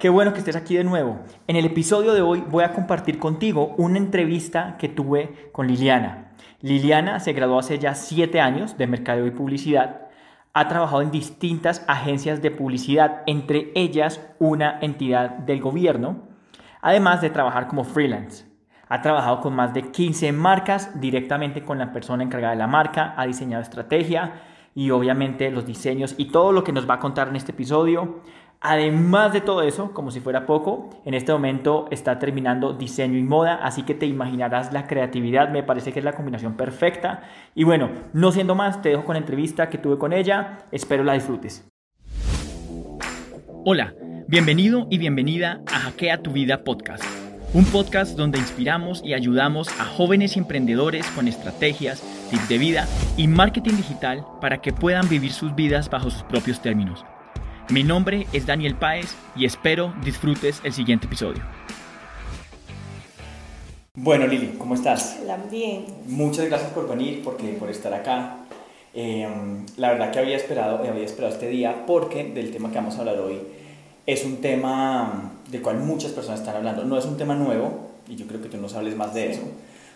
[0.00, 1.20] qué bueno que estés aquí de nuevo.
[1.46, 6.32] En el episodio de hoy voy a compartir contigo una entrevista que tuve con Liliana.
[6.62, 10.08] Liliana se graduó hace ya siete años de Mercadeo y Publicidad.
[10.54, 16.22] Ha trabajado en distintas agencias de publicidad, entre ellas una entidad del gobierno,
[16.80, 18.46] además de trabajar como freelance.
[18.88, 23.14] Ha trabajado con más de 15 marcas directamente con la persona encargada de la marca,
[23.18, 24.32] ha diseñado estrategia
[24.74, 28.20] y obviamente los diseños y todo lo que nos va a contar en este episodio.
[28.62, 33.22] Además de todo eso, como si fuera poco, en este momento está terminando diseño y
[33.22, 37.22] moda, así que te imaginarás la creatividad, me parece que es la combinación perfecta.
[37.54, 41.04] Y bueno, no siendo más, te dejo con la entrevista que tuve con ella, espero
[41.04, 41.66] la disfrutes.
[43.64, 43.94] Hola,
[44.28, 47.04] bienvenido y bienvenida a Hackea tu Vida Podcast,
[47.54, 52.86] un podcast donde inspiramos y ayudamos a jóvenes emprendedores con estrategias, tips de vida
[53.16, 57.06] y marketing digital para que puedan vivir sus vidas bajo sus propios términos.
[57.70, 61.40] Mi nombre es Daniel Páez y espero disfrutes el siguiente episodio.
[63.94, 65.20] Bueno, Lili, ¿cómo estás?
[65.22, 65.84] Hola, bien.
[66.06, 68.38] Muchas gracias por venir, porque, por estar acá.
[68.92, 69.28] Eh,
[69.76, 73.00] la verdad que había esperado, había esperado este día porque del tema que vamos a
[73.00, 73.38] hablar hoy
[74.04, 76.84] es un tema del cual muchas personas están hablando.
[76.84, 79.42] No es un tema nuevo, y yo creo que tú nos hables más de eso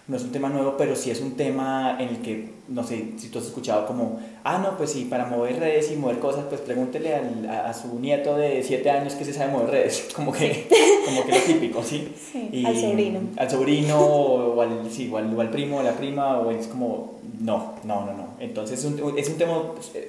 [0.06, 3.12] no es un tema nuevo, pero sí es un tema en el que, no sé,
[3.16, 6.44] si tú has escuchado como, ah, no, pues sí, para mover redes y mover cosas,
[6.46, 10.30] pues pregúntele al, a, su nieto de 7 años que se sabe mover redes, como
[10.30, 10.68] que,
[11.06, 12.12] como que lo típico, ¿sí?
[12.32, 13.20] sí al sobrino.
[13.36, 17.76] Al sobrino, o al, sí, o al, primo, o la prima, o es como, no,
[17.84, 18.28] no, no, no.
[18.40, 19.54] Entonces es un, es un tema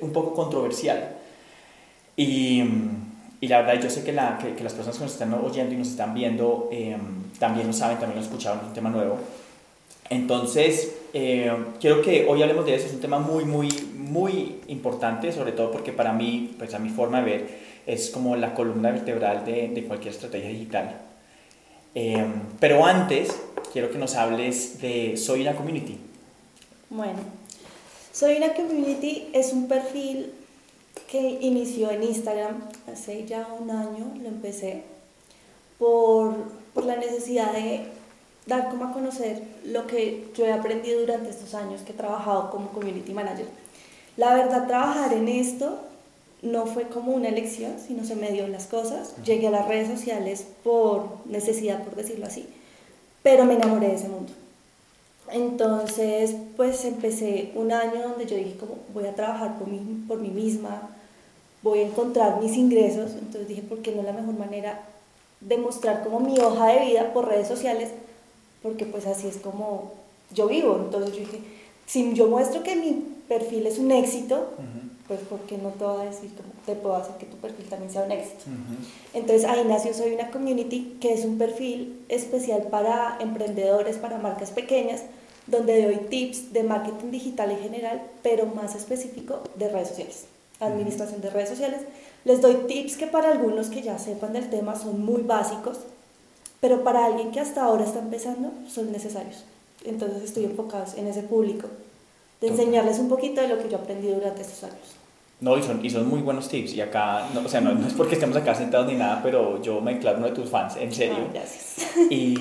[0.01, 1.15] un poco controversial.
[2.17, 2.63] Y,
[3.39, 5.77] y la verdad, yo sé que, la, que, las personas que nos están oyendo y
[5.77, 6.97] nos están viendo eh,
[7.39, 9.17] también lo saben, también lo escucharon, es un tema nuevo.
[10.09, 12.87] Entonces, eh, quiero que hoy hablemos de eso.
[12.87, 16.89] Es un tema muy, muy, muy importante, sobre todo porque para mí, pues a mi
[16.89, 17.47] forma de ver,
[17.87, 21.01] es como la columna vertebral de, cualquier estrategia digital.
[21.95, 22.25] Eh,
[22.59, 23.35] pero antes,
[23.73, 25.97] quiero que nos hables de Soy una Community.
[26.89, 27.19] Bueno,
[28.11, 30.31] Soy una Community es un perfil
[31.09, 34.83] que inició en Instagram hace ya un año, lo empecé,
[35.77, 36.35] por,
[36.73, 37.81] por la necesidad de
[38.45, 42.51] dar como a conocer lo que yo he aprendido durante estos años que he trabajado
[42.51, 43.47] como community manager.
[44.17, 45.79] La verdad, trabajar en esto
[46.41, 49.13] no fue como una elección, sino se me dio las cosas.
[49.25, 52.47] Llegué a las redes sociales por necesidad, por decirlo así,
[53.23, 54.31] pero me enamoré de ese mundo.
[55.31, 60.19] Entonces, pues empecé un año donde yo dije, como voy a trabajar por mí, por
[60.19, 60.89] mí misma,
[61.63, 63.13] voy a encontrar mis ingresos.
[63.13, 64.83] Entonces dije, ¿por qué no la mejor manera
[65.41, 67.89] de mostrar como mi hoja de vida por redes sociales?
[68.65, 69.91] Porque pues así es como
[70.33, 70.75] yo vivo.
[70.83, 71.39] Entonces yo dije,
[71.85, 74.49] si yo muestro que mi perfil es un éxito,
[75.07, 77.67] pues ¿por qué no te voy a decir cómo te puedo hacer que tu perfil
[77.67, 78.45] también sea un éxito?
[79.13, 84.49] Entonces ahí nació Soy una Community, que es un perfil especial para emprendedores, para marcas
[84.49, 85.03] pequeñas,
[85.45, 90.25] donde doy tips de marketing digital en general, pero más específico de redes sociales,
[90.59, 91.81] administración de redes sociales.
[92.23, 95.77] Les doy tips que para algunos que ya sepan del tema son muy básicos,
[96.65, 99.43] pero para alguien que hasta ahora está empezando son necesarios.
[99.83, 101.67] Entonces estoy enfocado en ese público,
[102.41, 104.95] de enseñarles un poquito de lo que yo aprendí durante estos años.
[105.41, 106.73] No, y son, y son muy buenos tips.
[106.73, 109.79] Y acá, no, o sea, no, es porque estemos acá sentados ni nada, pero yo
[109.79, 111.17] me declaro uno de tus fans, en serio.
[111.19, 111.87] Ah, gracias.
[112.09, 112.35] Y,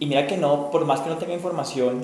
[0.00, 2.00] y, mira que no, por más que no tenga información,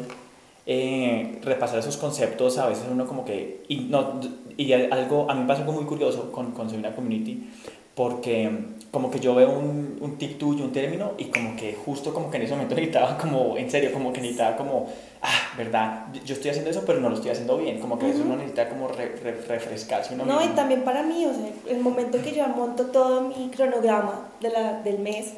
[0.67, 3.65] eh, repasar esos conceptos a veces uno como que...
[3.69, 4.21] Y, no,
[4.59, 7.49] y algo, a mí me pasa algo muy curioso con, con una Community,
[7.95, 8.51] porque
[8.91, 12.31] como que yo veo un, un tip tuyo, un término, y como que justo como
[12.31, 14.89] que en ese momento necesitaba como, en serio, como que necesitaba como,
[15.23, 18.23] ah, verdad, yo estoy haciendo eso, pero no lo estoy haciendo bien, como que eso
[18.23, 22.33] uno necesita como refrescarse uno No, y también para mí, o sea, el momento que
[22.33, 25.33] yo monto todo mi cronograma de la, del mes,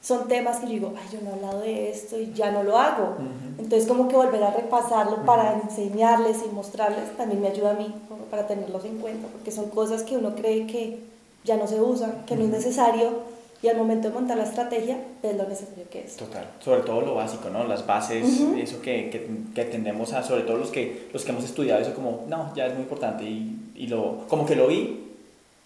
[0.00, 2.62] son temas que yo digo, ay, yo no he hablado de esto y ya no
[2.62, 3.16] lo hago.
[3.58, 7.92] Entonces, como que volver a repasarlo para enseñarles y mostrarles también me ayuda a mí,
[8.08, 11.00] como para tenerlos en cuenta, porque son cosas que uno cree que
[11.46, 14.98] ya no se usa, que no es necesario y al momento de montar la estrategia
[15.22, 16.16] es lo necesario que es.
[16.16, 17.64] Total, sobre todo lo básico, ¿no?
[17.64, 21.44] Las bases, eso que, que, que, tendemos a, sobre todo los que, los que hemos
[21.44, 25.04] estudiado eso como, no, ya es muy importante y, y lo, como que lo vi,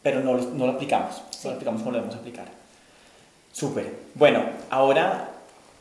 [0.03, 2.47] pero no no lo aplicamos, no lo aplicamos como lo debemos aplicar.
[3.53, 3.93] Súper.
[4.15, 5.31] Bueno, ahora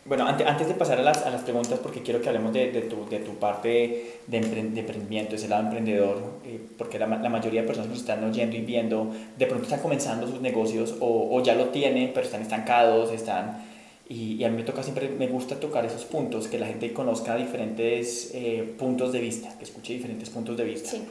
[0.06, 2.72] bueno, antes, antes de pasar a las, a las, preguntas, porque quiero que hablemos de,
[2.72, 7.62] de, tu, de tu, parte de, emprendimiento, ese lado emprendedor, eh, porque la, la, mayoría
[7.62, 11.36] de personas que nos están oyendo y viendo, de pronto están comenzando sus negocios o,
[11.36, 13.68] o ya lo tienen, pero están estancados, están...
[14.08, 16.92] Y, y, a mí me toca siempre, me gusta tocar esos puntos, que la gente
[16.94, 20.90] conozca diferentes eh, puntos de vista, que escuche diferentes puntos de vista.
[20.92, 21.04] Sí.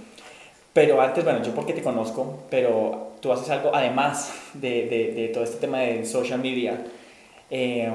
[0.73, 5.29] Pero antes, bueno, yo porque te conozco, pero tú haces algo además de, de, de
[5.29, 6.83] todo este tema de social media.
[7.51, 7.91] Eh,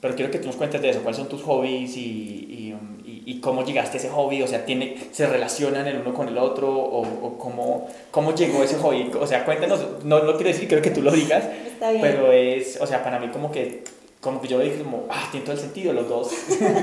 [0.00, 3.40] pero quiero que tú nos cuentes de eso, cuáles son tus hobbies y, y, y,
[3.40, 6.72] cómo llegaste a ese hobby, o sea, tiene, ¿se relacionan el uno con el otro
[6.72, 9.10] o, o cómo, cómo, llegó ese hobby?
[9.20, 12.02] O sea, cuéntanos, no lo quiero decir, quiero que tú lo digas, Está bien.
[12.02, 13.84] pero es, o sea, para mí como que,
[14.20, 16.30] como que yo dije como, ah, tiene todo el sentido los dos,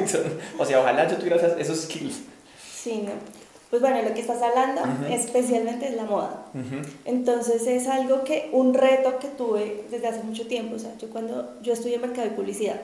[0.59, 2.21] o sea, ojalá yo tuviera esos, esos skills.
[2.73, 3.11] Sí, no.
[3.69, 5.13] Pues bueno, lo que estás hablando Uh -huh.
[5.13, 6.45] especialmente es la moda.
[6.53, 6.87] Uh -huh.
[7.05, 10.75] Entonces es algo que, un reto que tuve desde hace mucho tiempo.
[10.75, 12.79] O sea, yo cuando yo estudié mercado y publicidad,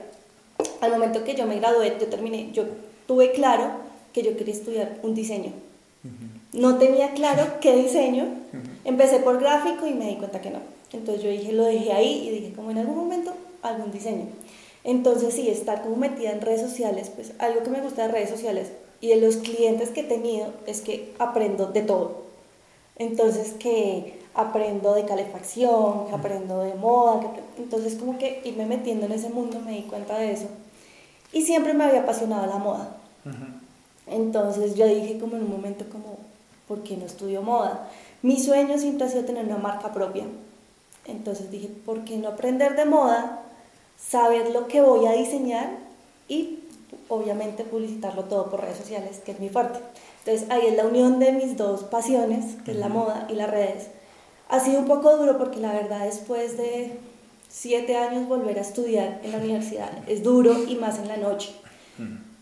[0.80, 2.64] al momento que yo me gradué, yo terminé, yo
[3.06, 3.64] tuve claro
[4.12, 5.52] que yo quería estudiar un diseño.
[6.04, 6.60] Uh -huh.
[6.60, 8.24] No tenía claro qué diseño.
[8.24, 8.60] Uh -huh.
[8.84, 10.58] Empecé por gráfico y me di cuenta que no.
[10.92, 13.32] Entonces yo dije, lo dejé ahí y dije, como en algún momento,
[13.62, 14.26] algún diseño.
[14.84, 18.30] Entonces sí, estar como metida en redes sociales, pues algo que me gusta de redes
[18.30, 22.22] sociales y de los clientes que he tenido es que aprendo de todo.
[22.96, 29.06] Entonces que aprendo de calefacción, que aprendo de moda, que, entonces como que irme metiendo
[29.06, 30.46] en ese mundo me di cuenta de eso.
[31.32, 32.96] Y siempre me había apasionado la moda.
[33.24, 33.62] Uh -huh.
[34.06, 36.18] Entonces yo dije como en un momento como,
[36.68, 37.88] ¿por qué no estudio moda?
[38.22, 40.24] Mi sueño siempre ha sido tener una marca propia.
[41.06, 43.42] Entonces dije, ¿por qué no aprender de moda?
[43.98, 45.70] Saber lo que voy a diseñar
[46.28, 46.60] y
[47.08, 49.80] obviamente publicitarlo todo por redes sociales, que es mi fuerte.
[50.24, 53.50] Entonces ahí es la unión de mis dos pasiones, que es la moda y las
[53.50, 53.88] redes.
[54.52, 56.92] Ha sido un poco duro porque la verdad después de
[57.48, 61.54] siete años volver a estudiar en la universidad es duro y más en la noche,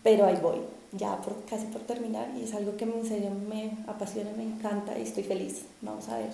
[0.03, 0.57] pero ahí voy,
[0.91, 4.99] ya por, casi por terminar y es algo que en serio me apasiona, me encanta
[4.99, 5.61] y estoy feliz.
[5.79, 6.31] Vamos a ver.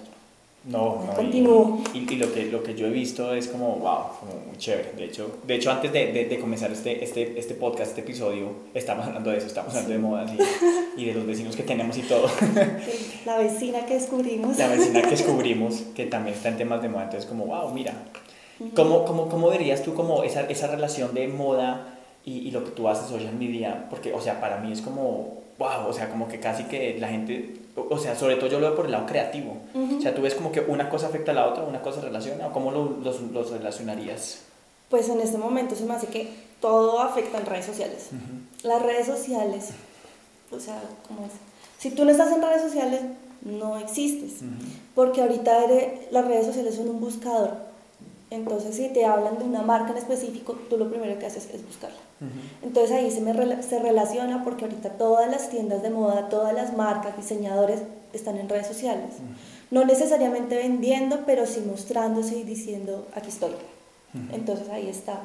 [0.65, 1.81] No, no continúo.
[1.93, 4.57] Y, y, y, lo, que, lo que yo he visto es como, wow, como muy
[4.57, 4.91] chévere.
[4.97, 8.51] De hecho, de hecho antes de, de, de comenzar este, este, este podcast, este episodio,
[8.73, 10.31] estamos hablando de eso, estamos hablando de modas
[10.97, 12.27] y, y, de los vecinos que tenemos y todo.
[13.25, 14.57] La vecina que descubrimos.
[14.57, 17.03] La vecina que descubrimos, que también está en temas de moda.
[17.05, 17.93] Entonces, como, wow, mira.
[18.75, 22.71] ¿Cómo, cómo, cómo dirías tú como esa, esa relación de moda y, y lo que
[22.71, 23.85] tú haces social media?
[23.89, 27.07] Porque, o sea, para mí es como, wow, o sea, como que casi que la
[27.09, 29.57] gente, o sea, sobre todo yo lo veo por el lado creativo.
[29.73, 29.97] Uh -huh.
[29.99, 32.47] O sea, tú ves como que una cosa afecta a la otra, una cosa relaciona,
[32.47, 34.39] o cómo lo, los, los, relacionarías?
[34.89, 36.29] Pues en este momento se me hace que
[36.59, 38.09] todo afecta en redes sociales.
[38.11, 38.67] Uh -huh.
[38.67, 39.69] Las redes sociales,
[40.51, 41.31] o sea, ¿cómo es?
[41.77, 43.01] Si tú no estás en redes sociales,
[43.41, 44.41] no existes.
[44.41, 44.79] Uh -huh.
[44.95, 47.67] Porque ahorita eres, las redes sociales son un buscador.
[48.29, 51.65] Entonces, si te hablan de una marca en específico, tú lo primero que haces es
[51.65, 51.97] buscarla.
[52.19, 52.65] Uh -huh.
[52.67, 56.53] Entonces ahí se, me re se relaciona porque ahorita todas las tiendas de moda, todas
[56.53, 57.79] las marcas, diseñadores
[58.11, 59.13] están en redes sociales.
[59.17, 59.35] Uh -huh.
[59.71, 63.51] No necesariamente vendiendo, pero sí mostrándose y diciendo, aquí estoy.
[63.51, 64.35] Uh -huh.
[64.35, 65.21] Entonces ahí está.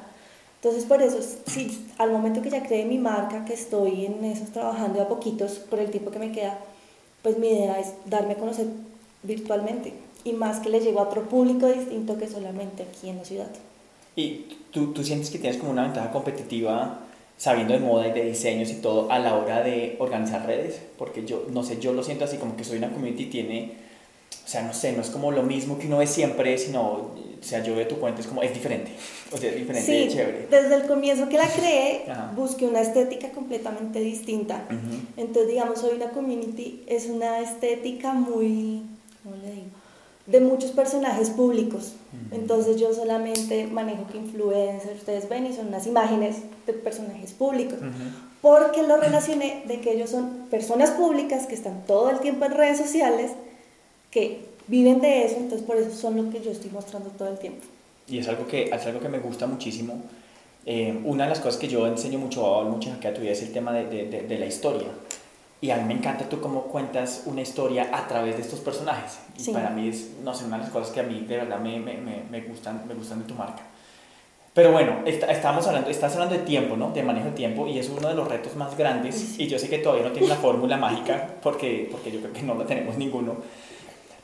[0.63, 4.45] Entonces por eso, sí, al momento que ya creé mi marca, que estoy en eso
[4.53, 6.57] trabajando a poquitos por el tiempo que me queda,
[7.23, 8.67] pues mi idea es darme a conocer
[9.25, 9.93] virtualmente
[10.25, 13.51] y más que le llego a otro público distinto que solamente aquí en la ciudad.
[14.15, 17.01] ¿Y tú, tú sientes que tienes como una ventaja competitiva
[17.39, 20.81] sabiendo de moda y de diseños y todo a la hora de organizar redes?
[20.99, 23.73] Porque yo, no sé, yo lo siento así como que soy una community tiene,
[24.45, 27.15] o sea, no sé, no es como lo mismo que uno ve siempre, sino, o
[27.41, 28.93] sea, yo veo tu cuenta, es como, es diferente,
[29.33, 30.47] o sea, es diferente, sí, es chévere.
[30.51, 32.05] desde el comienzo que la creé,
[32.37, 34.67] busqué una estética completamente distinta.
[34.69, 35.01] Uh -huh.
[35.17, 38.83] Entonces, digamos, hoy una community es una estética muy,
[39.23, 39.82] ¿cómo le digo?
[40.27, 41.95] De muchos personajes públicos.
[42.31, 46.37] Entonces yo solamente manejo que influencers, ustedes ven y son unas imágenes
[46.67, 47.79] de personajes públicos.
[47.81, 48.31] Uh -huh.
[48.41, 52.53] Porque lo relacioné de que ellos son personas públicas que están todo el tiempo en
[52.53, 53.33] redes sociales,
[54.11, 57.39] que viven de eso, entonces por eso son lo que yo estoy mostrando todo el
[57.39, 57.65] tiempo.
[58.09, 60.03] Y es algo que, es algo que me gusta muchísimo.
[60.67, 63.53] Eh, una de las cosas que yo enseño mucho, mucho en tu vida es el
[63.53, 64.89] tema de, de, de, de la historia.
[65.63, 69.21] Y a mí me encanta tú cómo cuentas una historia a través de estos personajes.
[69.39, 69.53] Y sí.
[69.53, 71.79] para mí es, no sé, una de las cosas que a mí de verdad me,
[71.79, 71.97] me,
[72.29, 73.63] me, gustan, me gustan de tu marca.
[74.55, 76.91] Pero bueno, está, estamos hablando, estás hablando de tiempo, ¿no?
[76.91, 79.15] De manejo de tiempo y es uno de los retos más grandes.
[79.15, 79.45] Sí.
[79.45, 82.43] Y yo sé que todavía no tiene la fórmula mágica porque, porque yo creo que
[82.43, 83.37] no la tenemos ninguno.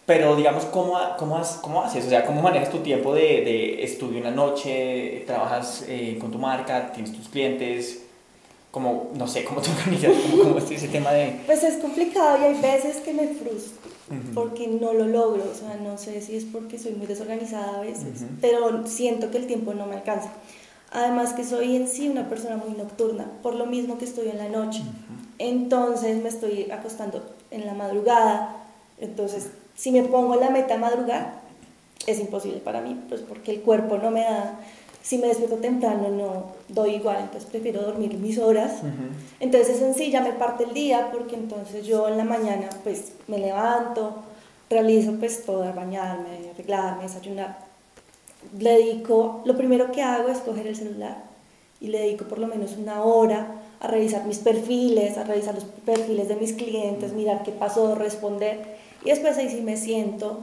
[0.06, 2.04] Pero digamos, ¿cómo, cómo, cómo haces?
[2.04, 5.22] O sea, ¿cómo manejas tu tiempo de, de estudio en la noche?
[5.24, 6.90] ¿Trabajas eh, con tu marca?
[6.90, 8.07] ¿Tienes tus clientes?
[8.78, 11.40] Como, no sé, cómo te organizas, cómo, es ese tema de...
[11.46, 14.34] Pues es complicado y hay veces que me frustro uh -huh.
[14.34, 17.80] porque no lo logro, o sea, no sé si es porque soy muy desorganizada a
[17.80, 18.38] veces, uh -huh.
[18.40, 20.30] pero siento que el tiempo no me alcanza.
[20.92, 24.38] Además que soy en sí una persona muy nocturna, por lo mismo que estoy en
[24.38, 24.80] la noche.
[24.80, 25.26] Uh -huh.
[25.40, 27.20] Entonces me estoy acostando
[27.50, 28.64] en la madrugada,
[29.00, 31.40] entonces si me pongo la meta madrugar,
[32.06, 34.60] es imposible para mí, pues porque el cuerpo no me da
[35.08, 38.82] si me despierto temprano no doy igual, entonces prefiero dormir mis horas.
[38.82, 39.10] Uh -huh.
[39.40, 43.12] Entonces en sí ya me parte el día porque entonces yo en la mañana pues
[43.26, 44.16] me levanto,
[44.68, 47.56] realizo pues todo, bañarme, arreglarme, desayunar.
[48.58, 51.16] Le dedico, lo primero que hago es coger el celular
[51.80, 53.46] y le dedico por lo menos una hora
[53.80, 58.76] a revisar mis perfiles, a revisar los perfiles de mis clientes, mirar qué pasó, responder
[59.06, 60.40] y después ahí sí me siento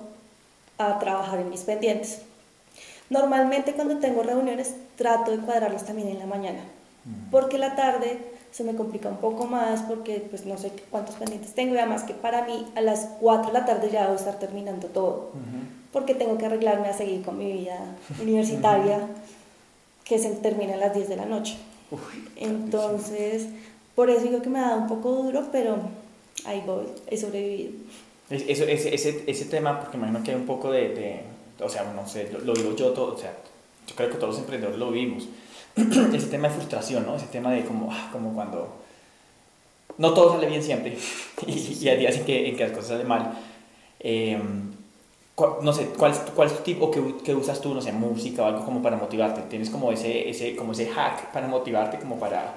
[0.79, 2.21] a trabajar en mis pendientes.
[3.09, 6.61] Normalmente cuando tengo reuniones trato de cuadrarlas también en la mañana,
[7.29, 8.17] porque la tarde
[8.51, 12.03] se me complica un poco más porque pues no sé cuántos pendientes tengo y además
[12.03, 15.31] que para mí a las 4 de la tarde ya debo estar terminando todo,
[15.91, 17.77] porque tengo que arreglarme a seguir con mi vida
[18.21, 18.99] universitaria
[20.03, 21.57] que se termina a las 10 de la noche.
[22.35, 23.47] Entonces,
[23.93, 25.77] por eso digo que me ha dado un poco duro, pero
[26.45, 27.71] ahí voy, he sobrevivido.
[28.29, 31.21] Eso, ese, ese, ese tema, porque imagino que hay un poco de, de
[31.59, 33.33] o sea, no sé, lo, digo yo, todo, o sea,
[33.87, 35.27] yo creo que todos los emprendedores lo vivimos,
[36.13, 37.15] ese tema de frustración, ¿no?
[37.15, 38.85] Ese tema de como, ah, como cuando
[39.97, 40.97] no todo sale bien siempre
[41.47, 43.33] y, hay días en que, en que las cosas salen mal.
[43.99, 44.39] Eh,
[45.61, 48.45] no sé, ¿cuál, cuál es tu tipo que, que, usas tú, no sé, música o
[48.45, 49.41] algo como para motivarte?
[49.49, 52.53] ¿Tienes como ese, ese, como ese hack para motivarte, como para,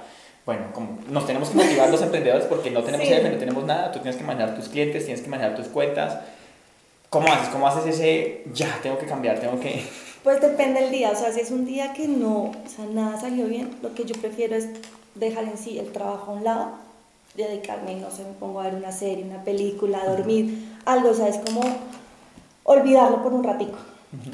[0.47, 3.91] bueno, como nos tenemos que motivar los emprendedores porque no tenemos jefe, no tenemos nada,
[3.91, 6.19] tú tienes que manejar tus clientes, tienes que manejar tus cuentas.
[7.11, 7.49] ¿Cómo haces?
[7.49, 9.83] ¿Cómo haces ese, ya, tengo que cambiar, tengo que...
[10.25, 13.19] Pues depende del día, o sea, si es un día que no, o sea, nada
[13.19, 14.69] salió bien, lo que yo prefiero es
[15.15, 16.71] dejar en sí el trabajo a un lado,
[17.35, 21.15] dedicarme, no sé, me pongo a ver una serie, una película, a dormir, algo, o
[21.15, 21.63] sea, es como
[22.65, 23.79] olvidarlo por un ratico,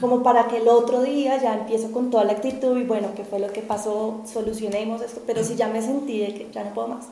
[0.01, 3.23] como para que el otro día ya empiezo con toda la actitud y bueno, ¿qué
[3.23, 4.23] fue lo que pasó?
[4.25, 7.05] Solucionemos esto, pero si ya me sentí de que ya no puedo más,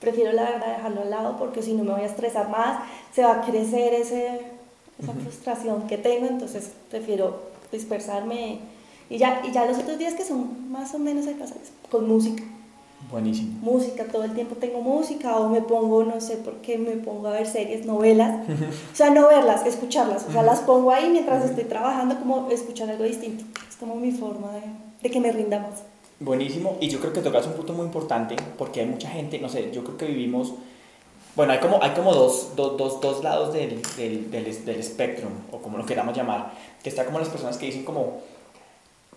[0.00, 3.22] prefiero la verdad dejarlo al lado porque si no me voy a estresar más, se
[3.22, 4.40] va a crecer ese,
[5.02, 8.60] esa frustración que tengo, entonces prefiero dispersarme
[9.10, 11.58] y ya, y ya los otros días que son más o menos pasar
[11.90, 12.42] con música
[13.10, 13.58] Buenísimo.
[13.60, 17.28] Música, todo el tiempo tengo música o me pongo, no sé por qué, me pongo
[17.28, 18.48] a ver series, novelas.
[18.92, 20.26] o sea, no verlas, escucharlas.
[20.28, 23.44] O sea, las pongo ahí mientras estoy trabajando, como escuchar algo distinto.
[23.68, 24.62] Es como mi forma de,
[25.02, 25.82] de que me rinda más.
[26.18, 26.76] Buenísimo.
[26.80, 29.70] Y yo creo que tocas un punto muy importante porque hay mucha gente, no sé,
[29.72, 30.54] yo creo que vivimos...
[31.36, 35.28] Bueno, hay como, hay como dos, dos, dos, dos lados del, del, del, del espectro,
[35.50, 38.20] o como lo queramos llamar, que está como las personas que dicen como,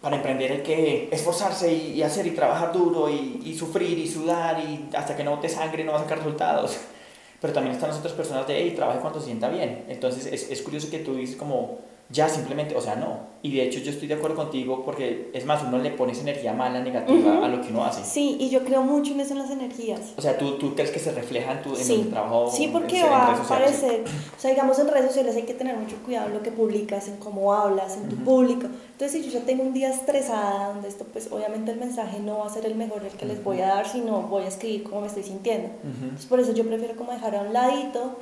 [0.01, 4.59] para emprender hay que esforzarse y, hacer y trabajar duro y, y, sufrir y sudar
[4.59, 6.77] y hasta que no te sangre no va a sacar resultados.
[7.41, 9.85] Pero también están las otras personas de, hey, trabaje cuando se sienta bien.
[9.87, 13.37] Entonces es, es curioso que tú dices como, ya simplemente, o sea, no.
[13.41, 16.21] Y de hecho yo estoy de acuerdo contigo porque es más, uno le pone esa
[16.21, 18.03] energía mala, negativa a lo que uno hace.
[18.03, 19.99] Sí, y yo creo mucho en eso en las energías.
[20.17, 22.49] O sea, ¿tú, tú crees que se refleja en tu en el trabajo?
[22.51, 25.97] Sí, porque va a aparecer, o sea, digamos en redes sociales hay que tener mucho
[25.97, 28.67] cuidado en lo que publicas, en cómo hablas, en tu público.
[28.93, 32.39] Entonces, si yo ya tengo un día estresada, donde esto, pues obviamente el mensaje no
[32.39, 34.83] va a ser el mejor el que les voy a dar, sino voy a escribir
[34.83, 35.69] cómo me estoy sintiendo.
[35.83, 38.17] Entonces, por eso yo prefiero como dejar a un ladito,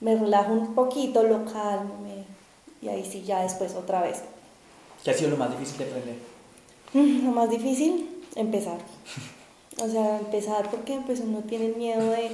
[0.00, 2.19] me relajo un poquito, lo calmo, me
[2.82, 4.22] y ahí sí ya después otra vez.
[5.04, 6.16] ¿Qué ha sido lo más difícil de aprender?
[6.92, 8.78] Mm, lo más difícil, empezar.
[9.82, 12.30] O sea, empezar porque pues uno tiene miedo de,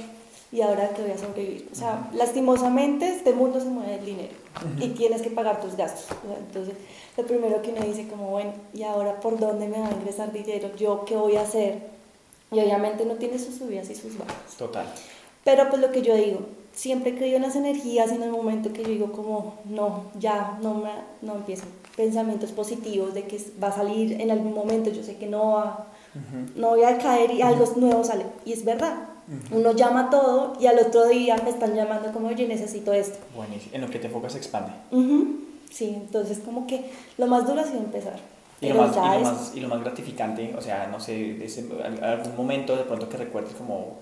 [0.51, 1.69] ¿y ahora que voy a sobrevivir?
[1.71, 4.33] O sea, lastimosamente este mundo se mueve el dinero
[4.79, 6.07] y tienes que pagar tus gastos.
[6.47, 6.73] entonces,
[7.15, 10.31] lo primero que uno dice como, bueno, ¿y ahora por dónde me va a ingresar
[10.31, 10.69] dinero?
[10.75, 11.87] ¿Yo qué voy a hacer?
[12.51, 14.55] Y obviamente no tiene sus subidas y sus bajas.
[14.57, 14.85] Total.
[15.43, 16.39] Pero pues lo que yo digo,
[16.77, 20.03] siempre he creído en las energías y en el momento que yo digo como, no,
[20.19, 20.91] ya, no, me,
[21.23, 21.63] no empiezo
[21.95, 25.87] pensamientos positivos de que va a salir en algún momento, yo sé que no va,
[26.55, 28.25] no voy a caer y algo nuevo sale.
[28.45, 28.93] Y es verdad,
[29.49, 33.17] uno llama todo y al otro día me están llamando como, oye, necesito esto.
[33.35, 34.71] Buenísimo, en lo que te enfocas expande.
[35.71, 38.19] Sí, entonces como que lo más duro ha sido empezar.
[38.61, 41.67] Y lo, más, y, lo más, y lo más gratificante, o sea, no sé, ese,
[42.03, 43.97] algún momento de pronto que recuerdes como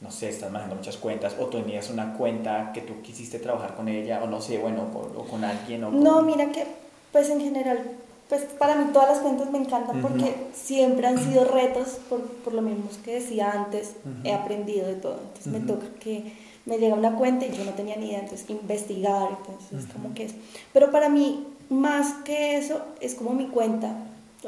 [0.00, 3.88] no sé, estás manejando muchas cuentas o tenías una cuenta que tú quisiste trabajar con
[3.88, 5.84] ella o no sé, bueno, o, con alguien.
[5.84, 6.66] O No, mira que,
[7.12, 7.82] pues en general,
[8.28, 12.54] pues para mí todas las cuentas me encantan porque siempre han sido retos, por, por
[12.54, 13.92] lo mismo que decía antes,
[14.24, 15.18] he aprendido de todo.
[15.20, 16.32] Entonces me toca que
[16.64, 20.26] me llega una cuenta y yo no tenía ni idea, entonces investigar, entonces como que
[20.26, 20.34] es.
[20.72, 23.96] Pero para mí, más que eso, es como mi cuenta.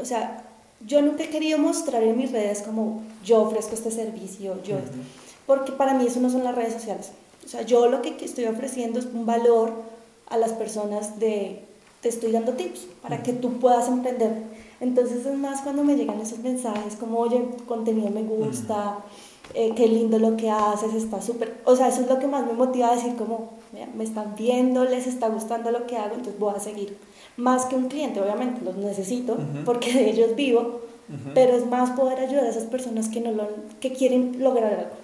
[0.01, 0.45] O sea,
[0.87, 4.77] yo nunca he querido mostrar en mis redes como yo ofrezco este servicio, yo
[5.47, 7.13] porque para mí eso no son las redes sociales.
[7.45, 9.73] O sea, yo lo que estoy ofreciendo es un valor
[10.29, 11.61] a las personas de,
[12.01, 14.33] te estoy dando tips para que tú puedas emprender.
[14.81, 18.99] Entonces es más cuando me llegan esos mensajes como, oye, contenido me gusta,
[19.55, 21.61] eh, qué lindo lo que haces, está súper...
[21.65, 23.51] O sea, eso es lo que más me motiva a decir como,
[23.97, 26.97] me están viendo, les está gustando lo que hago, entonces voy a seguir.
[27.37, 30.81] Más que un cliente, obviamente, los necesito porque de ellos vivo,
[31.35, 33.49] pero es más poder ayudar a esas personas que, no lo,
[33.81, 35.02] que quieren lograr algo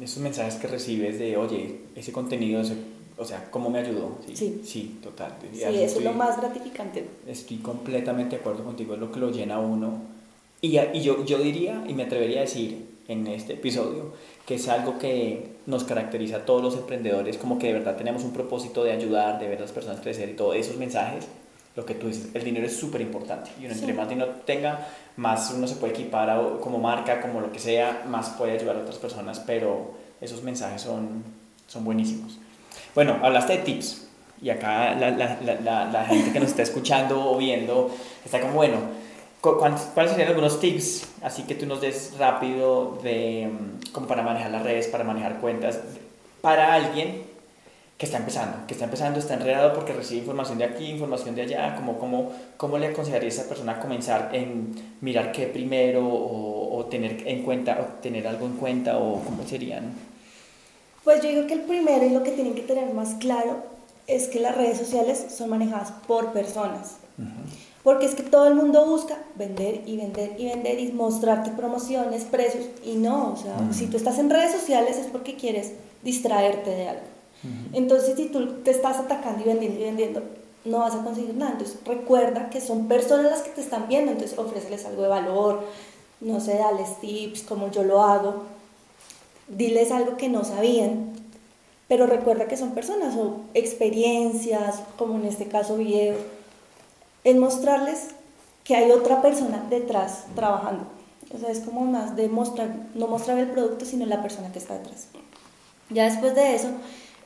[0.00, 2.62] esos mensajes que recibes de, oye, ese contenido,
[3.16, 4.18] o sea, cómo me ayudó.
[4.26, 4.60] Sí, Sí.
[4.64, 5.34] sí total.
[5.52, 7.04] Sí, eso es lo más gratificante.
[7.26, 9.98] Estoy completamente de acuerdo contigo, es lo que lo llena a uno.
[10.60, 14.12] Y, y yo, yo diría, y me atrevería a decir en este episodio,
[14.46, 18.24] que es algo que nos caracteriza a todos los emprendedores, como que de verdad tenemos
[18.24, 21.26] un propósito de ayudar, de ver a las personas crecer y todos esos mensajes.
[21.76, 23.50] Lo que tú dices, el dinero es súper importante.
[23.60, 23.92] Y uno, entre Sí.
[23.94, 28.04] más dinero tenga, más uno se puede equipar a- como marca, como lo que sea,
[28.08, 31.24] más puede ayudar a otras personas, pero esos mensajes son,
[31.66, 32.38] son buenísimos.
[32.94, 34.06] Bueno, hablaste de tips
[34.40, 37.90] y acá la, la, la, gente que nos está escuchando o viendo
[38.24, 38.76] está como, bueno,
[39.40, 41.08] ¿cuáles serían algunos tips?
[41.22, 45.38] Así que tú nos des rápido de, mm, como para manejar las redes, para manejar
[45.40, 45.80] cuentas,
[46.40, 47.24] para alguien
[47.96, 51.42] que está empezando, que está empezando, está enredado porque recibe información de aquí, información de
[51.42, 56.76] allá, como, como, ¿cómo le aconsejaría a esa persona comenzar en mirar qué primero o,
[56.76, 59.92] o tener en cuenta, o tener algo en cuenta o cómo serían?
[61.04, 63.62] Pues yo digo que el primero y lo que tienen que tener más claro
[64.06, 66.96] es que las redes sociales son manejadas por personas.
[67.82, 72.24] Porque es que todo el mundo busca vender y vender y vender y mostrarte promociones,
[72.24, 75.72] precios y no, o sea, si tú estás en redes sociales es porque quieres
[76.02, 77.13] distraerte de algo.
[77.72, 80.22] Entonces, si tú te estás atacando y vendiendo y vendiendo,
[80.64, 81.52] no vas a conseguir nada.
[81.52, 85.64] Entonces, recuerda que son personas las que te están viendo, entonces ofréceles algo de valor,
[86.20, 88.44] no sé, dales tips, como yo lo hago,
[89.48, 91.12] diles algo que no sabían,
[91.88, 96.18] pero recuerda que son personas o experiencias, como en este caso videos,
[97.24, 98.08] es mostrarles
[98.64, 100.86] que hay otra persona detrás trabajando.
[101.34, 104.58] O sea, es como más de mostrar, no mostrar el producto, sino la persona que
[104.58, 105.08] está detrás.
[105.90, 106.68] Ya después de eso,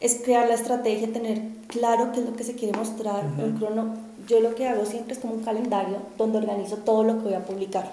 [0.00, 3.26] es crear la estrategia, tener claro qué es lo que se quiere mostrar.
[3.26, 3.42] Ujú.
[3.42, 3.94] un crono,
[4.28, 7.34] yo lo que hago siempre es como un calendario donde organizo todo lo que voy
[7.34, 7.90] a publicar.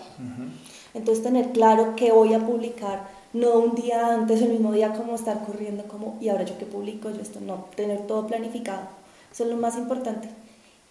[0.93, 5.15] Entonces tener claro qué voy a publicar, no un día antes, el mismo día como
[5.15, 8.83] estar corriendo como, y ahora yo qué publico, yo esto, no, tener todo planificado.
[9.31, 10.29] Eso es lo más importante.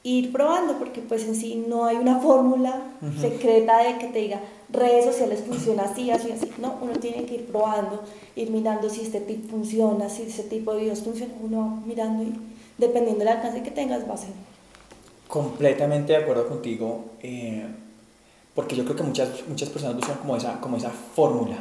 [0.02, 2.82] Ir probando, porque pues en sí no hay una fórmula
[3.18, 4.40] secreta de que te diga
[4.74, 6.50] redes sociales funciona así, así, así.
[6.58, 8.02] No, uno tiene que ir probando,
[8.36, 12.22] ir mirando si este tip funciona, si ese tipo de videos funciona, uno va mirando
[12.22, 12.34] y
[12.76, 14.30] dependiendo del alcance que tengas va a ser.
[15.28, 17.66] Completamente de acuerdo contigo, eh,
[18.54, 21.56] porque yo creo que muchas, muchas personas buscan como esa, como esa fórmula,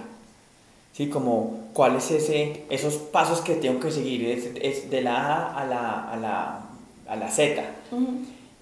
[0.94, 1.08] ¿sí?
[1.10, 5.62] Como cuál es ese, esos pasos que tengo que seguir, es, es de la A
[5.62, 6.60] a la, a la,
[7.08, 7.64] a la Z.
[7.92, 8.06] Ujú.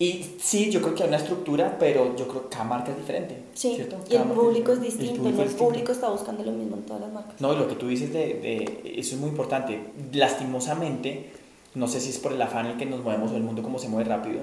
[0.04, 2.98] Y sí, yo creo que hay una estructura, pero yo creo que cada marca es
[2.98, 3.98] diferente, Sí, ¿cierto?
[4.10, 4.88] y el público es diferente.
[4.88, 5.64] El distinto, público no es el distinto.
[5.66, 7.40] público está buscando lo mismo en todas las marcas.
[7.40, 9.80] No, y lo que tú dices de, de- eso es muy importante.
[10.14, 11.30] Lastimosamente,
[11.76, 13.62] no sé si es por el afán en el que nos movemos o el mundo
[13.62, 14.42] como se mueve rápido,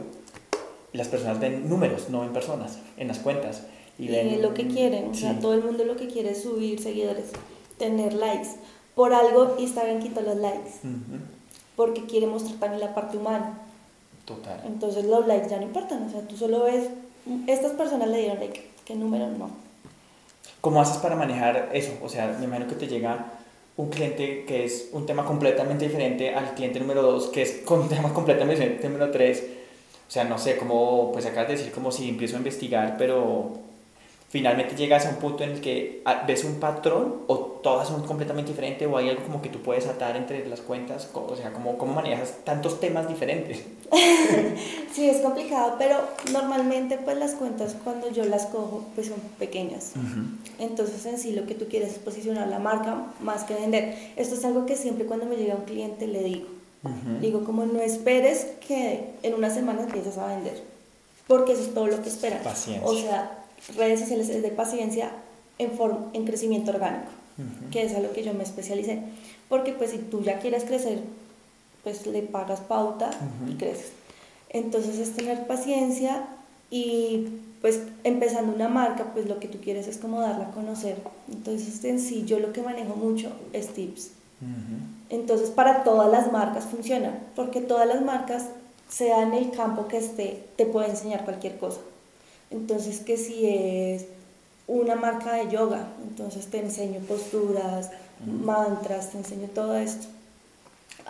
[0.92, 3.64] las personas ven números, no ven personas en las cuentas.
[3.99, 5.40] Y, ven, lo que quieren, o sea, sí.
[5.40, 7.25] todo el mundo lo que quiere es subir seguidores,
[7.79, 8.49] tener likes.
[8.94, 11.18] Por algo Instagram quitó los likes, Ujú,
[11.75, 13.61] porque quiere mostrar también la parte humana.
[14.29, 14.61] Total.
[14.67, 16.85] Entonces los likes ya no importan, o sea, tú solo ves,
[17.25, 19.27] "Mm, estas personas le dieron like, ¿qué número?
[19.27, 19.49] No.
[20.61, 21.93] ¿Cómo haces para manejar eso?
[22.03, 23.33] O sea, me imagino que te llega
[23.79, 27.81] un cliente que es un tema completamente diferente al cliente número 2, que es con
[27.85, 29.43] un tema completamente diferente al número 3.
[30.07, 33.53] O sea, no sé, cómo, pues acabas de decir como si empiezo a investigar, pero
[34.29, 38.07] finalmente llegas a un punto en el que ah, ves un patrón o todas son
[38.07, 41.53] completamente diferentes o hay algo como que tú puedes atar entre las cuentas, o sea,
[41.53, 43.62] ¿cómo, cómo manejas tantos temas diferentes?
[44.93, 45.97] Sí, es complicado, pero
[46.33, 49.93] normalmente pues las cuentas cuando yo las cojo pues son pequeñas.
[50.59, 53.97] Entonces en sí lo que tú quieres es posicionar la marca más que vender.
[54.17, 56.49] Esto es algo que siempre cuando me llega un cliente le digo.
[56.83, 57.21] Ujú.
[57.21, 60.61] Digo como no esperes que en una semana empieces a vender,
[61.29, 62.43] porque eso es todo lo que esperan.
[62.43, 62.88] Paciencia.
[62.88, 63.38] O sea,
[63.77, 65.11] redes sociales es de paciencia
[65.59, 65.73] en,
[66.12, 67.71] en crecimiento orgánico, Ujú.
[67.71, 69.01] que es a lo que yo me especialicé.
[69.49, 71.01] Porque pues si tú ya quieres crecer,
[71.83, 73.11] pues le pagas pauta
[73.49, 73.92] y creces.
[74.51, 76.27] Entonces es tener paciencia
[76.71, 77.29] y
[77.61, 80.97] pues empezando una marca, pues lo que tú quieres es como darla a conocer.
[81.31, 84.11] Entonces en sí yo lo que manejo mucho es tips.
[85.11, 88.47] Entonces para todas las marcas funciona, porque todas las marcas,
[88.88, 91.81] sea en el campo que esté, te puede enseñar cualquier cosa.
[92.50, 94.06] Entonces que si es
[94.66, 97.90] una marca de yoga, entonces te enseño posturas,
[98.26, 100.06] mantras, te enseño todo esto.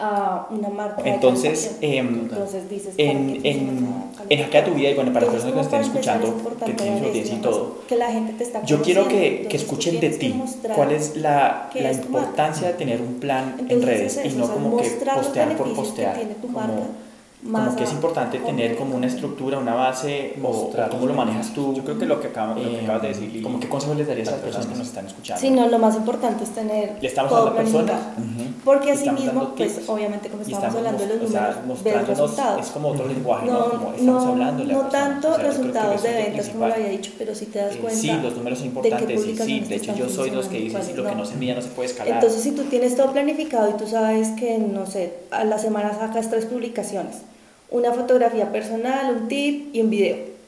[0.01, 2.07] A una marca de Entonces, alimentación.
[2.07, 3.95] em, entonces dices, ¿para en, en,
[4.29, 6.73] en Hackea tu vida y bueno, para las personas que nos estén es escuchando, que
[6.75, 9.99] tienen su audiencia y todo, que la gente te está yo quiero que, que escuchen
[9.99, 10.41] de ti
[10.77, 14.47] cuál es la, la es importancia de tener un plan en redes es y no
[14.53, 16.15] como que postear por beneficios que postear.
[16.17, 16.87] tiene tu como- marca,
[17.49, 21.15] más como que es importante tener como una estructura, una base, o, o cómo lo
[21.15, 21.75] manejas tú.
[21.75, 23.97] Yo creo que lo que, acabas, lo que Eh, acabas de decir, como qué consejos
[23.97, 25.41] les darías a las personas que nos están escuchando.
[25.41, 28.43] Sí, no, lo más importante es tener Le estamos todo dando a personas planificado.
[28.45, 28.55] Ujú.
[28.65, 32.09] Porque y así mismo, pues obviamente como estamos hablando de los o sea, números, mostrándonos,
[32.19, 32.67] resultados.
[32.67, 33.53] es como otro lenguaje, ¿no?
[33.53, 37.35] No, Como estamos no, hablando no tanto resultados de ventas como lo había dicho, pero
[37.35, 37.99] si te das Eh, cuenta.
[38.01, 40.59] sí, los números son de importantes, sí, sí, de hecho yo soy de los que
[40.59, 42.15] dicen, lo que no se mide no se puede escalar.
[42.15, 45.95] Entonces, si tú tienes todo planificado y tú sabes que, no sé, a la semana
[45.95, 47.17] sacas tres publicaciones,
[47.71, 50.39] una fotografía personal, un tip y un video.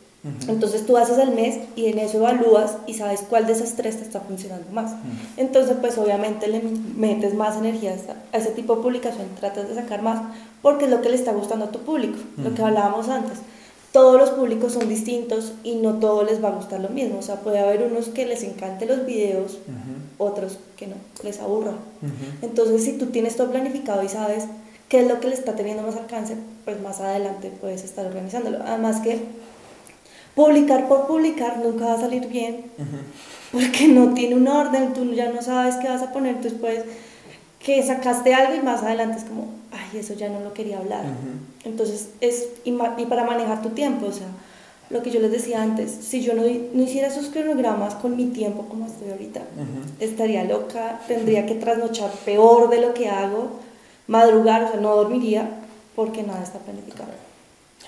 [0.49, 3.97] Entonces tú haces el mes y en eso evalúas y sabes cuál de esas tres
[3.97, 4.93] te está funcionando más.
[5.39, 7.97] Entonces, pues obviamente le metes más energía
[8.33, 10.21] a ese tipo de publicación, tratas de sacar más
[10.61, 13.39] porque es lo que le está gustando a tu público, lo que hablábamos antes.
[13.93, 17.19] Todos los públicos son distintos y no todos les va a gustar lo mismo.
[17.19, 19.59] O sea, puede haber unos que les encanten los videos,
[20.19, 21.73] otros que no, les aburra.
[22.43, 24.45] Entonces, si tú tienes todo planificado y sabes
[24.90, 28.59] qué es lo que le está teniendo más alcance, pues más adelante puedes estar organizándolo.
[28.66, 29.20] Además que
[30.35, 32.64] publicar por publicar nunca va a salir bien,
[33.53, 36.85] porque no tiene un orden, tú ya no sabes qué vas a poner, entonces puedes
[37.61, 41.05] que sacaste algo y más adelante es como, ay, eso ya no lo quería hablar.
[41.64, 44.26] Entonces, es, y, y para manejar tu tiempo, o sea,
[44.88, 48.26] lo que yo les decía antes, si yo no, no hiciera esos cronogramas con mi
[48.26, 49.42] tiempo como estoy ahorita,
[50.00, 53.50] estaría loca, tendría que trasnochar peor de lo que hago,
[54.11, 55.49] madrugar, o sea, no dormiría
[55.94, 57.11] porque nada está planificado.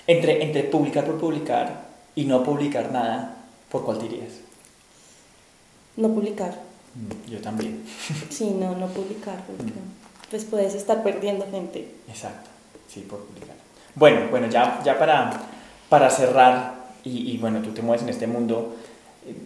[0.07, 3.35] Entre, entre publicar por publicar y no publicar nada,
[3.69, 4.31] ¿por cuál te irías?
[5.97, 6.57] No publicar,
[7.29, 7.83] Yo también.
[8.29, 9.73] sí, no, no publicar, porque
[10.29, 11.91] pues puedes estar perdiendo gente.
[12.07, 12.49] Exacto,
[12.87, 13.55] sí, por publicar.
[13.93, 15.41] Bueno, bueno, ya, ya para,
[15.89, 18.75] para cerrar, y, y bueno, tú te mueves en este mundo,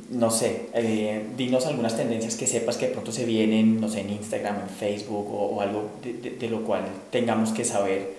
[0.09, 4.01] no sé, eh, dinos algunas tendencias que sepas que de pronto se vienen, no sé,
[4.01, 8.15] en Instagram, en Facebook o, o algo de, de- de lo cual tengamos que saber.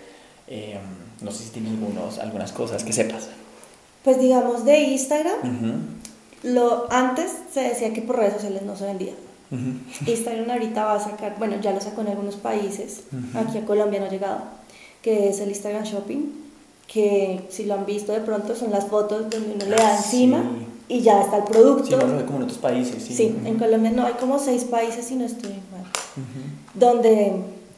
[0.46, 0.78] Eh,
[1.20, 3.28] no sé si tienes algunos, algunas cosas que sepas.
[4.04, 5.38] Pues digamos de Instagram,
[6.44, 9.12] lo, antes se decía que por redes sociales no se vendía.
[10.06, 13.00] Instagram ahorita va a sacar, bueno, ya lo sacó en algunos países,
[13.34, 14.40] aquí a Colombia no ha llegado,
[15.02, 16.32] que es el Instagram Shopping,
[16.86, 19.96] que si lo han visto de pronto son las fotos donde uno le da Ah,
[19.96, 20.66] encima sí.
[20.88, 21.96] Y ya está el Sí, producto.
[21.96, 23.14] no lo ve como en otros países, sí.
[23.14, 25.84] Sí, en Colombia no, hay como seis países si no estoy mal,
[26.74, 27.36] donde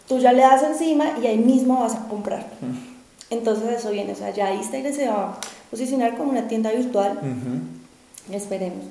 [0.08, 2.46] tú ya le das encima y ahí mismo vas a comprar.
[3.30, 5.38] Entonces eso viene, o sea, ya Instagram se va a
[5.70, 7.18] posicionar como una tienda virtual
[8.32, 8.84] Esperemos.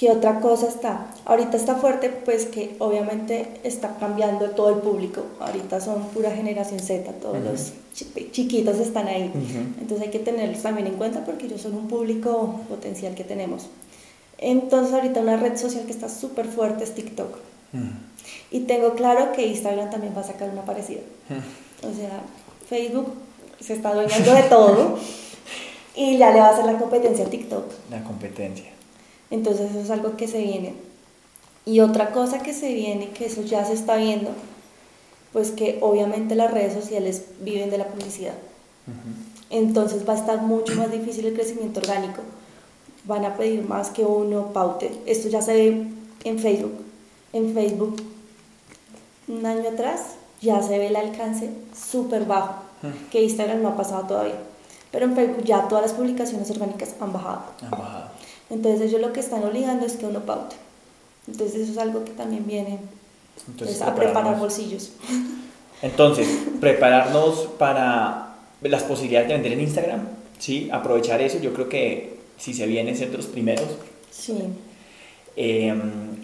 [0.00, 1.08] ¿Qué otra cosa está?
[1.26, 5.24] Ahorita está fuerte, pues que obviamente está cambiando todo el público.
[5.40, 9.30] Ahorita son pura generación Z, todos los chi- chiquitos están ahí.
[9.78, 13.66] Entonces hay que tenerlos también en cuenta porque ellos son un público potencial que tenemos.
[14.38, 17.36] Entonces ahorita una red social que está súper fuerte es TikTok.
[18.50, 21.02] Y tengo claro que Instagram también va a sacar una parecida.
[21.82, 22.22] O sea,
[22.70, 23.12] Facebook
[23.60, 24.98] se está adueñando de todo
[25.94, 27.64] y ya le va a hacer la competencia a TikTok.
[27.90, 28.69] La competencia.
[29.30, 30.74] Entonces eso es algo que se viene.
[31.64, 34.30] Y otra cosa que se viene, que eso ya se está viendo,
[35.32, 38.34] pues que obviamente las redes sociales viven de la publicidad.
[39.50, 42.22] Entonces va a estar mucho más difícil el crecimiento orgánico.
[43.04, 44.90] Van a pedir más que uno paute.
[45.06, 45.86] Esto ya se ve
[46.24, 46.74] en Facebook.
[47.32, 48.02] En Facebook,
[49.28, 52.54] un año atrás, ya se ve el alcance súper bajo,
[53.10, 54.38] que Instagram no ha pasado todavía.
[54.90, 57.42] Pero en Facebook ya todas las publicaciones orgánicas han bajado.
[57.62, 58.19] Han bajado.
[58.50, 60.56] Entonces ellos lo que están obligando es que uno paute.
[61.26, 62.78] Entonces eso es algo que también viene
[63.46, 64.90] Entonces, pues, a preparar bolsillos.
[65.82, 66.28] Entonces,
[66.60, 70.08] prepararnos para las posibilidades de vender en Instagram,
[70.38, 70.68] ¿sí?
[70.70, 73.66] Aprovechar eso, yo creo que si se viene ser de los primeros.
[74.10, 74.34] Sí,
[75.36, 75.74] Eh,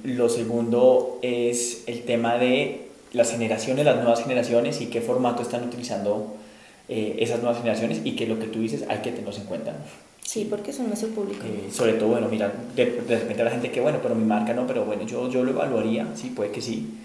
[0.02, 5.64] lo segundo es el tema de las generaciones, las nuevas generaciones y qué formato están
[5.64, 6.34] utilizando
[6.88, 9.76] eh, esas nuevas generaciones y que lo que tú dices hay que tenerlos en cuenta.
[10.22, 11.44] Sí, porque son nuestro público.
[11.46, 14.52] Eh, sobre todo, bueno, mira, de, de repente la gente que, bueno, pero mi marca
[14.52, 16.98] no, pero bueno, yo, yo lo evaluaría, sí, puede que sí.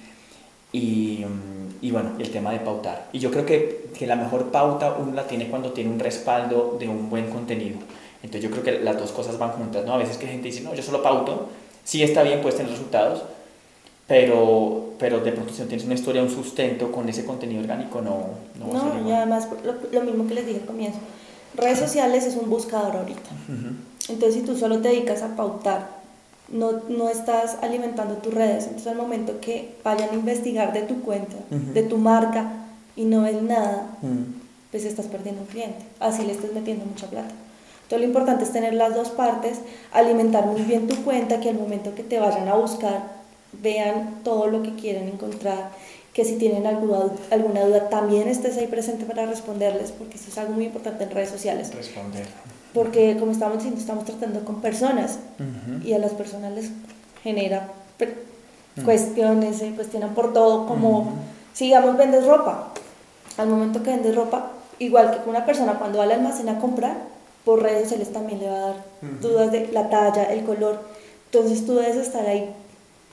[0.73, 3.09] Y, mm, y bueno, el tema de pautar.
[3.11, 6.77] Y yo creo que, que la mejor pauta uno la tiene cuando tiene un respaldo
[6.79, 7.79] de un buen contenido.
[8.23, 9.93] Entonces yo creo que las dos cosas van juntas, ¿no?
[9.93, 11.49] A veces que gente dice, no, yo solo pauto,
[11.83, 13.23] sí está bien, puedes tener resultados,
[14.07, 18.01] pero, pero de pronto si no tienes una historia, un sustento con ese contenido orgánico,
[18.01, 20.99] no, no No, y además lo, lo mismo que les dije al comienzo.
[21.55, 23.29] Redes sociales es un buscador ahorita.
[24.09, 26.01] Entonces si tú solo te dedicas a pautar,
[26.49, 31.01] no, no estás alimentando tus redes, entonces al momento que vayan a investigar de tu
[31.01, 32.51] cuenta, de tu marca
[32.95, 34.23] y no ven nada, Mm.
[34.71, 35.83] pues estás perdiendo un cliente.
[35.99, 37.33] Así le estés metiendo mucha plata.
[37.83, 39.59] Entonces lo importante es tener las dos partes,
[39.93, 43.01] alimentar muy bien tu cuenta, que al momento que te vayan a buscar
[43.61, 45.71] vean todo lo que quieren encontrar
[46.13, 46.99] que si tienen alguna,
[47.31, 51.11] alguna duda también estés ahí presente para responderles, porque eso es algo muy importante en
[51.11, 51.73] redes sociales.
[51.73, 52.27] Responder.
[52.73, 55.19] Porque como estamos diciendo, estamos tratando con personas
[55.83, 56.69] y a las personas les
[57.23, 57.69] genera
[58.83, 61.13] cuestiones, se cuestionan por todo, como
[61.53, 62.69] si digamos vendes ropa,
[63.37, 66.97] al momento que vendes ropa, igual que una persona cuando va al almacén a comprar,
[67.43, 68.75] por redes sociales también le va a dar
[69.21, 70.81] dudas de la talla, el color,
[71.25, 72.53] entonces tú debes estar ahí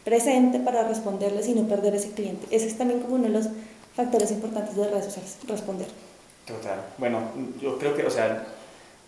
[0.05, 2.47] presente para responderles y no perder ese cliente.
[2.51, 3.49] Ese es también como uno de los
[3.95, 5.89] factores importantes de redes sociales, responder.
[6.47, 6.81] Total.
[6.97, 7.21] Bueno,
[7.61, 8.45] yo creo que, o sea,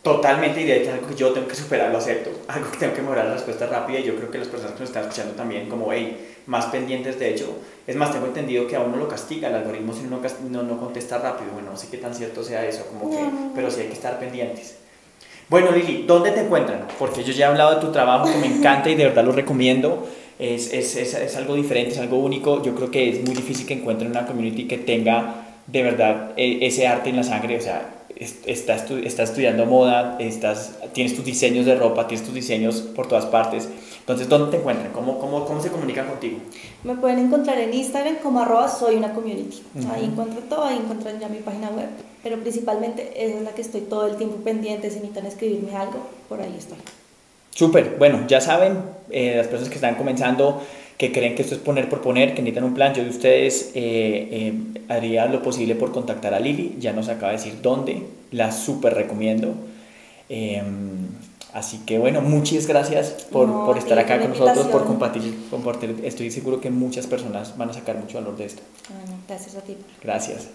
[0.03, 3.26] totalmente directo, algo que yo tengo que superar, lo acepto, algo que tengo que mejorar
[3.26, 5.92] la respuesta rápida y yo creo que las personas que nos están escuchando también, como,
[5.92, 9.55] hey, más pendientes, de hecho, es más, tengo entendido que a uno lo castiga el
[9.55, 12.85] algoritmo si uno no, no contesta rápido, bueno, no sé qué tan cierto sea eso,
[12.87, 13.24] como que,
[13.55, 14.76] pero sí hay que estar pendientes.
[15.48, 16.87] Bueno, Lili, ¿dónde te encuentran?
[16.96, 19.33] Porque yo ya he hablado de tu trabajo que me encanta y de verdad lo
[19.33, 20.07] recomiendo.
[20.40, 22.62] Es, es, es, es, algo diferente, es algo único.
[22.62, 26.66] Yo creo que es muy difícil que encuentren una community que tenga de verdad e,
[26.66, 27.59] ese arte en la sangre.
[27.59, 32.81] O sea, estás, estás estudiando moda, estás, tienes tus diseños de ropa, tienes tus diseños
[32.81, 33.68] por todas partes.
[34.00, 34.92] Entonces, ¿dónde te encuentran?
[34.92, 36.38] ¿Cómo, cómo, cómo se comunican contigo?
[36.85, 39.62] Me pueden encontrar en Instagram como arroba soy una community.
[39.92, 41.88] Ahí encuentro todo, ahí encuentran ya mi página web.
[42.22, 44.90] Pero principalmente esa es la que estoy todo el tiempo pendiente.
[44.90, 46.79] Si necesitan escribirme algo, por ahí estoy.
[47.54, 48.78] Súper, bueno, ya saben,
[49.10, 50.62] eh, las personas que están comenzando,
[50.96, 53.72] que creen que esto es poner por poner, que necesitan un plan, yo de ustedes
[53.74, 54.54] eh, eh,
[54.88, 58.94] haría lo posible por contactar a Lili, ya nos acaba de decir dónde, la súper
[58.94, 59.54] recomiendo.
[60.28, 61.08] Em,
[61.54, 66.00] así que bueno, muchas gracias por, No, por estar acá con nosotros, por compartir, compartir.
[66.04, 68.62] Estoy seguro que muchas personas van a sacar mucho valor de esto.
[68.88, 69.76] Bueno, gracias a ti.
[70.02, 70.48] Gracias.